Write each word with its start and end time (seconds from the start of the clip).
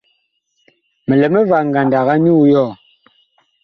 Mi 1.05 1.13
lɛ 1.21 1.27
mivag 1.33 1.65
ngandag 1.69 2.07
anyuu 2.13 2.43
yɔɔ. 2.51 2.69